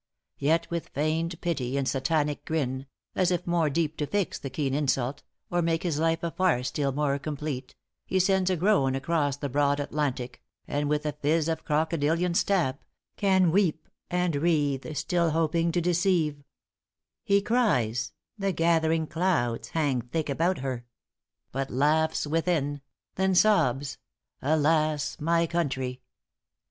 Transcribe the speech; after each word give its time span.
= 0.23 0.41
```Yet 0.41 0.67
with 0.71 0.87
feigned 0.89 1.39
pity, 1.41 1.77
and 1.77 1.87
Satanic 1.87 2.43
grin, 2.43 2.87
```As 3.15 3.29
if 3.29 3.45
more 3.45 3.69
deep 3.69 3.97
to 3.97 4.07
fix 4.07 4.39
the 4.39 4.49
keen 4.49 4.73
insult, 4.73 5.21
```Or 5.51 5.63
make 5.63 5.83
his 5.83 5.99
life 5.99 6.23
a 6.23 6.31
farce 6.31 6.69
still 6.69 6.91
more 6.91 7.19
complete, 7.19 7.75
```He 8.09 8.19
sends 8.19 8.49
a 8.49 8.55
groan 8.57 8.95
across 8.95 9.37
the 9.37 9.47
broad 9.47 9.79
Atlantic, 9.79 10.41
```And 10.67 10.87
with 10.87 11.05
a 11.05 11.11
phiz 11.13 11.47
of 11.47 11.63
crocodilian 11.63 12.33
stamp, 12.33 12.83
```Can 13.15 13.51
weep, 13.51 13.87
and 14.09 14.35
wreathe, 14.37 14.87
still 14.97 15.29
hoping 15.29 15.71
to 15.71 15.79
deceive; 15.81 16.41
```He 17.29 17.45
cries 17.45 18.11
the 18.39 18.51
gathering 18.51 19.05
clouds 19.05 19.67
hang 19.69 20.01
thick 20.01 20.29
about 20.29 20.57
her, 20.61 20.83
```But 21.53 21.67
laughs 21.69 22.25
within; 22.25 22.81
then 23.17 23.35
sobs 23.35 23.99
```Alas, 24.43 25.19
my 25.21 25.45
country!" 25.45 26.01